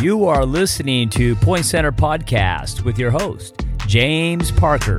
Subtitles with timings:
[0.00, 4.98] You are listening to Point Center Podcast with your host, James Parker.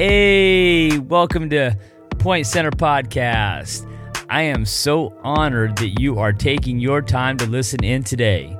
[0.00, 1.76] Hey, welcome to
[2.20, 3.84] Point Center Podcast.
[4.30, 8.56] I am so honored that you are taking your time to listen in today.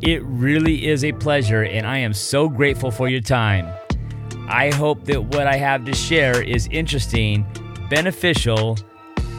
[0.00, 3.72] It really is a pleasure, and I am so grateful for your time.
[4.48, 7.46] I hope that what I have to share is interesting,
[7.88, 8.76] beneficial,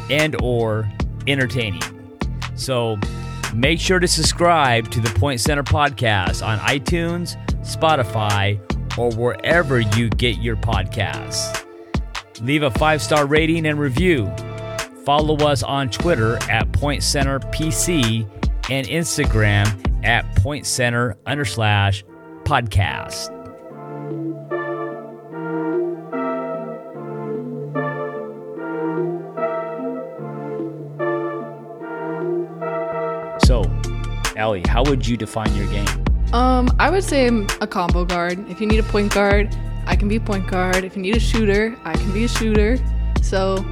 [0.09, 0.89] and or
[1.27, 1.81] entertaining.
[2.55, 2.97] So,
[3.53, 7.35] make sure to subscribe to the Point Center podcast on iTunes,
[7.65, 8.61] Spotify,
[8.97, 11.63] or wherever you get your podcasts.
[12.41, 14.31] Leave a five star rating and review.
[15.05, 18.27] Follow us on Twitter at Point Center PC
[18.69, 22.03] and Instagram at Point Center slash
[22.43, 23.29] podcast.
[33.45, 33.63] So,
[34.37, 36.02] Allie, how would you define your game?
[36.33, 38.49] Um, I would say I'm a combo guard.
[38.49, 40.83] If you need a point guard, I can be point guard.
[40.83, 42.79] If you need a shooter, I can be a shooter.
[43.21, 43.63] So,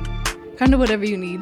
[0.58, 1.42] kind of whatever you need.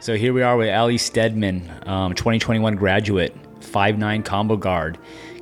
[0.00, 4.98] So here we are with Ali Stedman, um, 2021 graduate, 5'9 combo guard.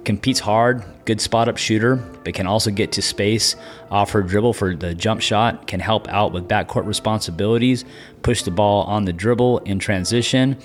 [0.06, 3.56] Competes hard, good spot up shooter, but can also get to space,
[3.90, 7.84] offer dribble for the jump shot, can help out with backcourt responsibilities,
[8.22, 10.56] push the ball on the dribble in transition.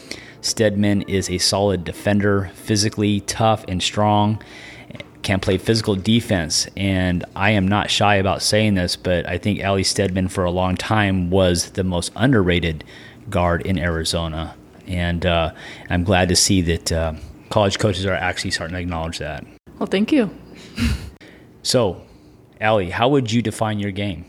[0.42, 4.40] Stedman is a solid defender, physically tough and strong,
[5.24, 6.68] can play physical defense.
[6.78, 10.52] And I am not shy about saying this, but I think Ali Stedman for a
[10.52, 12.84] long time was the most underrated
[13.32, 14.56] guard in Arizona.
[14.86, 15.54] And uh,
[15.90, 17.14] I'm glad to see that uh,
[17.52, 19.46] college coaches are actually starting to acknowledge that.
[19.78, 20.32] Well, thank you.
[21.64, 22.02] So,
[22.60, 24.26] Allie, how would you define your game?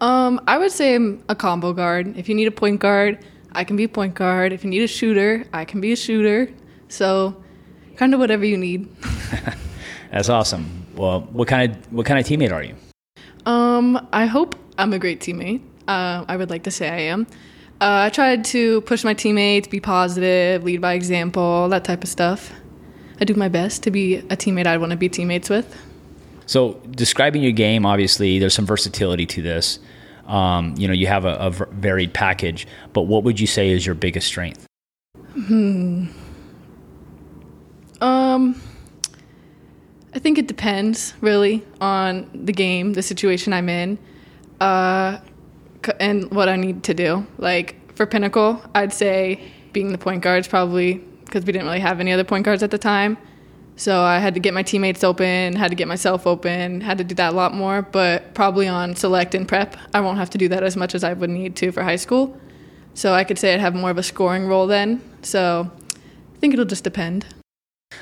[0.00, 2.16] Um, I would say I'm a combo guard.
[2.16, 4.52] If you need a point guard, I can be a point guard.
[4.52, 6.48] If you need a shooter, I can be a shooter.
[6.88, 7.42] So,
[7.96, 8.88] kind of whatever you need.
[10.12, 10.86] That's awesome.
[10.94, 12.74] Well, what kind of what kind of teammate are you?
[13.46, 15.62] Um, I hope I'm a great teammate.
[15.88, 17.26] Uh, I would like to say I am.
[17.80, 22.10] Uh, I tried to push my teammates, be positive, lead by example, that type of
[22.10, 22.52] stuff.
[23.20, 25.74] I do my best to be a teammate I'd want to be teammates with.
[26.44, 29.78] So, describing your game, obviously, there's some versatility to this.
[30.26, 33.94] Um, you know, you have a varied package, but what would you say is your
[33.94, 34.66] biggest strength?
[35.32, 36.06] Hmm.
[38.00, 38.60] Um,
[40.14, 43.98] I think it depends really on the game, the situation I'm in,
[44.60, 45.18] uh,
[45.98, 47.26] and what I need to do.
[47.38, 49.40] Like for Pinnacle, I'd say
[49.72, 52.62] being the point guard is probably because we didn't really have any other point guards
[52.62, 53.16] at the time.
[53.76, 57.04] So I had to get my teammates open, had to get myself open, had to
[57.04, 57.80] do that a lot more.
[57.82, 61.02] But probably on select and prep, I won't have to do that as much as
[61.02, 62.38] I would need to for high school.
[62.92, 65.00] So I could say I'd have more of a scoring role then.
[65.22, 65.70] So
[66.34, 67.39] I think it'll just depend.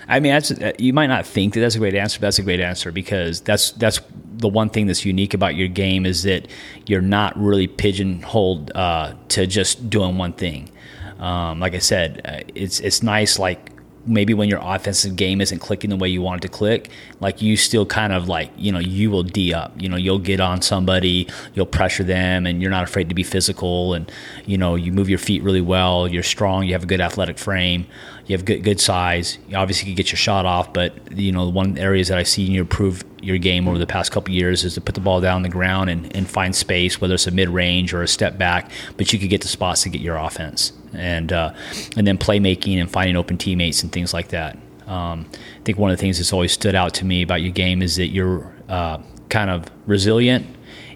[0.06, 2.38] I mean, that's uh, you might not think that that's a great answer, but that's
[2.38, 4.00] a great answer because that's that's
[4.36, 6.48] the one thing that's unique about your game is that
[6.86, 10.70] you're not really pigeonholed uh, to just doing one thing.
[11.18, 13.67] Um, like I said, uh, it's it's nice like
[14.06, 17.42] maybe when your offensive game isn't clicking the way you want it to click, like
[17.42, 19.72] you still kind of like, you know, you will D up.
[19.80, 23.22] You know, you'll get on somebody, you'll pressure them, and you're not afraid to be
[23.22, 23.94] physical.
[23.94, 24.10] And,
[24.46, 26.08] you know, you move your feet really well.
[26.08, 26.64] You're strong.
[26.64, 27.86] You have a good athletic frame.
[28.26, 29.38] You have good, good size.
[29.48, 32.28] You obviously can get your shot off, but, you know, the one areas that I've
[32.28, 35.20] seen you improve your game over the past couple years is to put the ball
[35.20, 38.08] down on the ground and, and find space, whether it's a mid range or a
[38.08, 40.72] step back, but you could get the spots to get your offense.
[40.92, 41.52] And, uh,
[41.96, 44.56] and then playmaking and finding open teammates and things like that.
[44.86, 47.52] Um, I think one of the things that's always stood out to me about your
[47.52, 48.98] game is that you're uh,
[49.28, 50.46] kind of resilient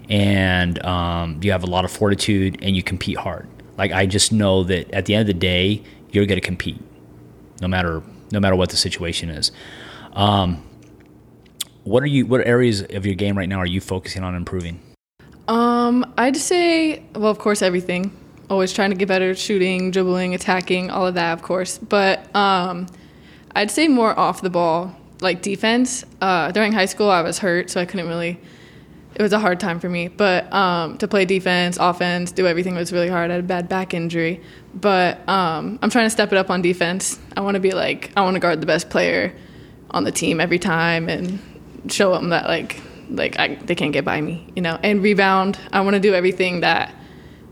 [0.09, 3.47] and um, you have a lot of fortitude and you compete hard.
[3.77, 6.79] Like I just know that at the end of the day, you're going to compete,
[7.61, 9.51] no matter no matter what the situation is.
[10.13, 10.63] Um,
[11.83, 12.25] what are you?
[12.25, 14.79] What areas of your game right now are you focusing on improving?
[15.47, 18.15] Um, I'd say, well, of course, everything.
[18.49, 21.77] Always trying to get better at shooting, dribbling, attacking, all of that, of course.
[21.77, 22.87] But um,
[23.55, 26.05] I'd say more off the ball, like defense.
[26.21, 28.39] Uh, during high school, I was hurt, so I couldn't really.
[29.15, 32.73] It was a hard time for me, but um, to play defense, offense, do everything
[32.73, 33.29] was really hard.
[33.29, 34.41] I had a bad back injury,
[34.73, 37.19] but um, I'm trying to step it up on defense.
[37.37, 39.35] I want to be like I want to guard the best player
[39.91, 41.39] on the team every time and
[41.89, 44.79] show them that like like I, they can't get by me, you know.
[44.81, 46.93] And rebound, I want to do everything that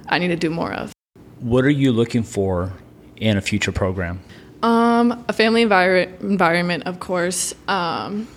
[0.08, 0.94] I need to do more of.
[1.40, 2.72] What are you looking for
[3.18, 4.22] in a future program?
[4.64, 7.54] Um, a family envir- environment, of course.
[7.68, 8.28] Um,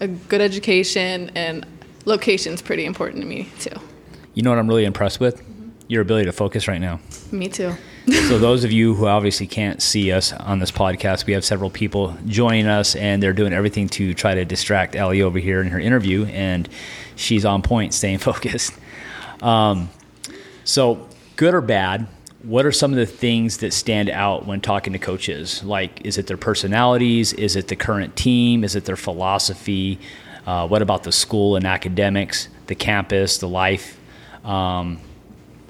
[0.00, 1.66] a good education and
[2.04, 3.70] location's pretty important to me too.
[4.34, 5.42] You know what I'm really impressed with?
[5.90, 7.00] Your ability to focus right now.
[7.32, 7.74] Me too.
[8.28, 11.68] so those of you who obviously can't see us on this podcast, we have several
[11.68, 15.66] people joining us, and they're doing everything to try to distract Ellie over here in
[15.66, 16.68] her interview, and
[17.16, 18.72] she's on point, staying focused.
[19.42, 19.90] Um,
[20.62, 22.06] so, good or bad,
[22.44, 25.64] what are some of the things that stand out when talking to coaches?
[25.64, 27.32] Like, is it their personalities?
[27.32, 28.62] Is it the current team?
[28.62, 29.98] Is it their philosophy?
[30.46, 33.98] Uh, what about the school and academics, the campus, the life?
[34.44, 35.00] Um,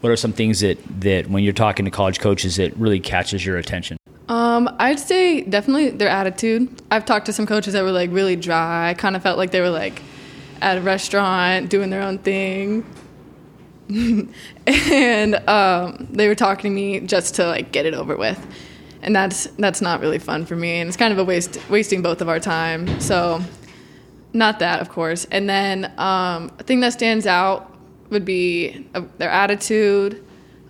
[0.00, 3.44] what are some things that, that when you're talking to college coaches that really catches
[3.44, 3.98] your attention?
[4.28, 6.82] Um, I'd say definitely their attitude.
[6.90, 8.90] I've talked to some coaches that were like really dry.
[8.90, 10.02] I kind of felt like they were like
[10.60, 12.86] at a restaurant doing their own thing.
[14.66, 18.46] and um, they were talking to me just to like get it over with,
[19.02, 22.00] and that's that's not really fun for me, and it's kind of a waste wasting
[22.00, 23.00] both of our time.
[23.00, 23.42] So,
[24.32, 25.26] not that, of course.
[25.32, 27.69] And then um, a thing that stands out
[28.10, 30.24] would be uh, their attitude,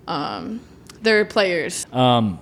[0.07, 0.61] um,
[1.03, 1.87] their players.
[1.93, 2.39] Um,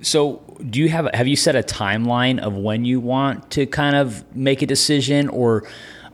[0.00, 3.96] so, do you have have you set a timeline of when you want to kind
[3.96, 5.64] of make a decision, or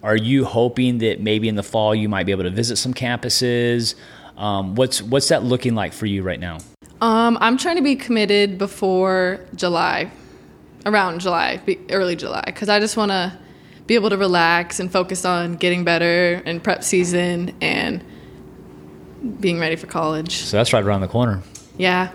[0.03, 2.95] are you hoping that maybe in the fall you might be able to visit some
[2.95, 3.95] campuses?
[4.37, 6.59] Um, what's what's that looking like for you right now?
[7.01, 10.11] Um, I'm trying to be committed before July,
[10.85, 11.61] around July,
[11.91, 13.39] early July, because I just want to
[13.89, 18.05] be able to relax and focus on getting better and prep season and
[19.41, 20.37] being ready for college.
[20.37, 21.43] So that's right around the corner.
[21.79, 22.13] Yeah.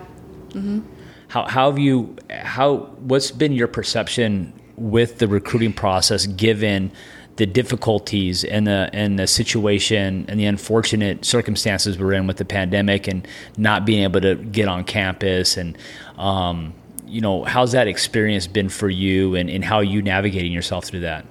[0.50, 0.80] Mm-hmm.
[1.28, 6.92] How, how have you how what's been your perception with the recruiting process given
[7.36, 12.44] the difficulties and the and the situation and the unfortunate circumstances we're in with the
[12.44, 13.26] pandemic and
[13.56, 15.76] not being able to get on campus and
[16.18, 16.72] um,
[17.04, 20.84] you know how's that experience been for you and, and how are you navigating yourself
[20.84, 21.26] through that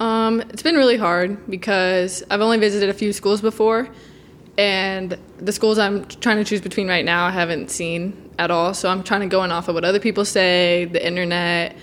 [0.00, 3.88] um, it's been really hard because I've only visited a few schools before
[4.56, 8.74] and the schools I'm trying to choose between right now I haven't seen at all
[8.74, 11.76] so I'm trying to go on off of what other people say the internet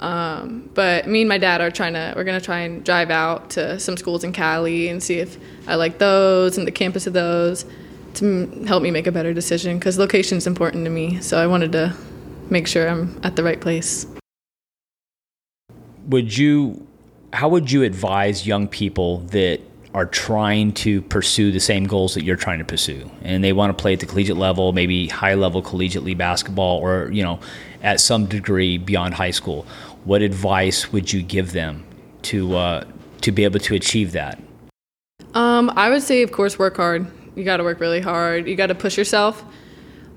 [0.00, 3.10] um, but me and my dad are trying to, we're going to try and drive
[3.10, 7.06] out to some schools in Cali and see if I like those and the campus
[7.06, 7.64] of those
[8.14, 11.20] to help me make a better decision because location is important to me.
[11.20, 11.94] So I wanted to
[12.50, 14.06] make sure I'm at the right place.
[16.06, 16.86] Would you,
[17.32, 19.60] how would you advise young people that
[19.94, 23.76] are trying to pursue the same goals that you're trying to pursue and they want
[23.76, 27.40] to play at the collegiate level maybe high level collegiate league basketball or you know
[27.82, 29.66] at some degree beyond high school
[30.04, 31.84] what advice would you give them
[32.22, 32.84] to uh,
[33.20, 34.38] to be able to achieve that?
[35.34, 37.06] Um, I would say, of course, work hard.
[37.36, 38.48] You got to work really hard.
[38.48, 39.44] You got to push yourself.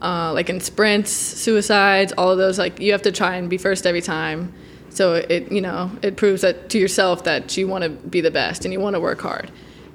[0.02, 2.58] Uh, like in sprints, suicides, all of those.
[2.58, 4.54] Like you have to try and be first every time.
[4.92, 8.32] So it you know it proves that to yourself that you want to be the
[8.32, 9.52] best and you want to work hard.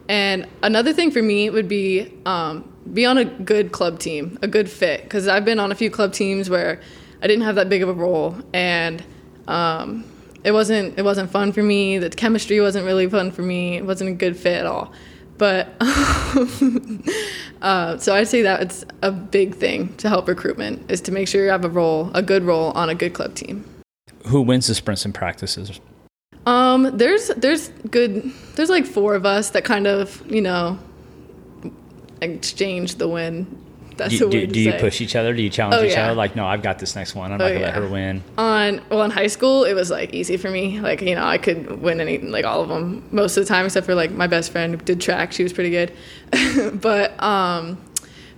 [0.08, 4.48] And another thing for me would be um, be on a good club team, a
[4.48, 5.02] good fit.
[5.02, 6.80] Because I've been on a few club teams where
[7.22, 9.02] I didn't have that big of a role and
[9.48, 10.04] um,
[10.44, 11.98] it wasn't it wasn't fun for me.
[11.98, 13.76] The chemistry wasn't really fun for me.
[13.76, 14.92] It wasn't a good fit at all.
[15.38, 15.74] But
[17.60, 21.28] uh, so I'd say that it's a big thing to help recruitment is to make
[21.28, 23.64] sure you have a role, a good role on a good club team.
[24.26, 25.80] Who wins the sprints and practices?
[26.46, 30.78] Um, there's there's good there's like four of us that kind of you know
[32.20, 33.66] exchange the win
[33.96, 35.32] that's do, do, do you push each other?
[35.32, 36.06] Do you challenge oh, each yeah.
[36.06, 36.14] other?
[36.14, 37.32] Like, no, I've got this next one.
[37.32, 37.66] I'm not oh, gonna yeah.
[37.66, 38.22] let her win.
[38.36, 40.80] On well, in high school, it was like easy for me.
[40.80, 43.64] Like, you know, I could win any like all of them most of the time,
[43.64, 45.32] except for like my best friend who did track.
[45.32, 45.92] She was pretty good.
[46.80, 47.82] but um,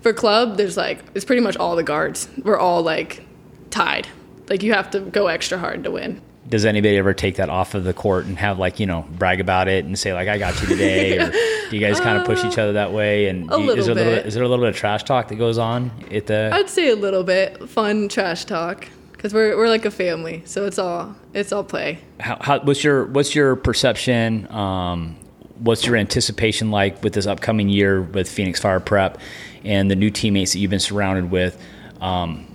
[0.00, 2.28] for club, there's like it's pretty much all the guards.
[2.44, 3.24] We're all like
[3.70, 4.06] tied.
[4.48, 7.74] Like you have to go extra hard to win does anybody ever take that off
[7.74, 10.38] of the court and have like you know brag about it and say like I
[10.38, 11.30] got you today, or
[11.70, 13.28] do you guys kind of push each other that way?
[13.28, 14.06] And a you, is there bit.
[14.06, 16.50] a little, is there a little bit of trash talk that goes on at the?
[16.52, 20.64] I'd say a little bit fun trash talk because we're we're like a family, so
[20.64, 21.98] it's all it's all play.
[22.20, 24.50] How, how what's your what's your perception?
[24.50, 25.16] Um,
[25.58, 29.18] what's your anticipation like with this upcoming year with Phoenix Fire Prep
[29.64, 31.60] and the new teammates that you've been surrounded with?
[32.00, 32.47] Um,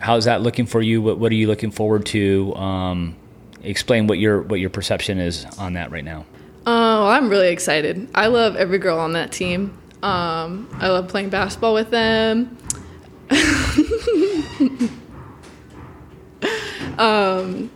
[0.00, 1.02] how's that looking for you?
[1.02, 2.54] What, what are you looking forward to?
[2.56, 3.16] Um,
[3.62, 6.24] explain what your what your perception is on that right now.
[6.60, 8.08] Uh, well, I'm really excited.
[8.14, 9.76] I love every girl on that team.
[10.02, 12.56] Um, I love playing basketball with them.
[16.98, 17.70] um,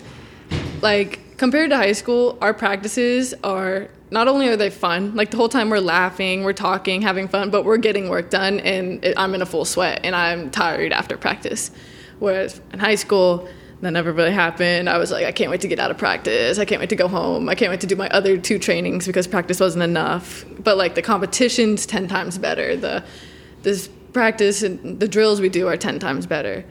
[0.82, 5.36] like compared to high school, our practices are not only are they fun, like the
[5.36, 9.34] whole time we're laughing, we're talking, having fun, but we're getting work done, and I'm
[9.34, 11.70] in a full sweat and I'm tired after practice.
[12.18, 13.48] Whereas in high school,
[13.80, 14.88] that never really happened.
[14.88, 16.58] I was like, I can't wait to get out of practice.
[16.58, 17.48] I can't wait to go home.
[17.48, 20.44] I can't wait to do my other two trainings because practice wasn't enough.
[20.58, 22.76] But like the competition's ten times better.
[22.76, 23.04] The
[23.62, 26.64] this practice and the drills we do are ten times better.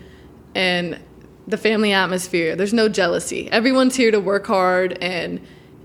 [0.56, 1.00] And
[1.48, 3.50] the family atmosphere, there's no jealousy.
[3.52, 5.40] Everyone's here to work hard and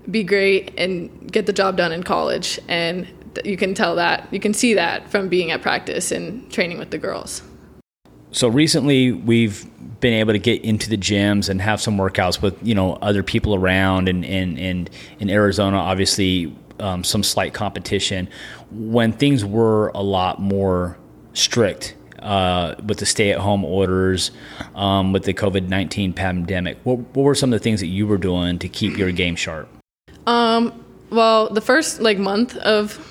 [0.09, 2.59] be great and get the job done in college.
[2.67, 3.07] And
[3.43, 4.27] you can tell that.
[4.31, 7.43] You can see that from being at practice and training with the girls.
[8.31, 9.65] So recently we've
[9.99, 13.23] been able to get into the gyms and have some workouts with you know other
[13.23, 18.29] people around and and, and in Arizona obviously um, some slight competition
[18.71, 20.97] when things were a lot more
[21.33, 24.31] strict uh, with the stay-at-home orders,
[24.75, 26.77] um, with the COVID nineteen pandemic.
[26.83, 29.35] What, what were some of the things that you were doing to keep your game
[29.35, 29.69] sharp?
[30.27, 33.05] Um, well, the first like month of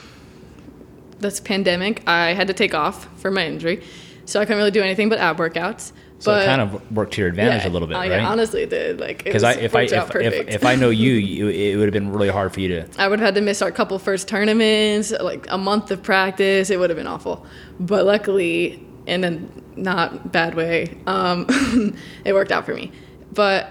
[1.21, 3.83] this pandemic, I had to take off for my injury,
[4.29, 5.93] so I couldn't really do anything but ab workouts.
[6.19, 8.11] So but, it kind of worked to your advantage yeah, a little bit, uh, right?
[8.11, 9.01] Yeah, honestly, it did.
[9.01, 11.93] Like, because I, if I if, if, if I know you, you, it would have
[11.93, 12.89] been really hard for you to.
[12.99, 16.71] I would have had to miss our couple first tournaments, like a month of practice.
[16.71, 17.47] It would have been awful,
[17.81, 19.41] but luckily, in a
[19.81, 21.47] not bad way, um,
[22.25, 22.93] it worked out for me.
[23.33, 23.71] But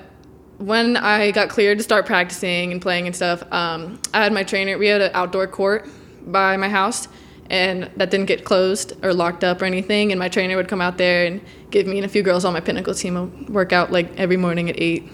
[0.57, 4.43] when I got cleared to start practicing and playing and stuff, um, I had my
[4.43, 4.77] trainer.
[4.77, 5.87] We had an outdoor court
[6.25, 7.07] by my house,
[7.49, 10.11] and that didn't get closed or locked up or anything.
[10.11, 12.53] And my trainer would come out there and give me and a few girls on
[12.53, 15.09] my pinnacle team a workout like every morning at eight.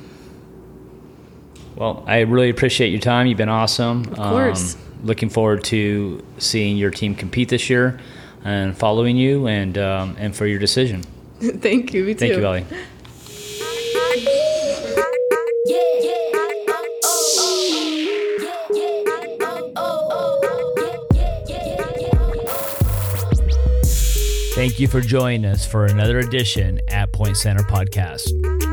[1.76, 3.28] Well, I really appreciate your time.
[3.28, 4.06] You've been awesome.
[4.10, 4.76] Of course.
[4.76, 8.00] Um, looking forward to seeing your team compete this year
[8.44, 11.04] and following you and um, and for your decision.
[11.40, 12.04] Thank you.
[12.06, 12.20] Me too.
[12.20, 12.66] Thank you, Ellie.
[24.56, 28.73] Thank you for joining us for another edition at Point Center Podcast.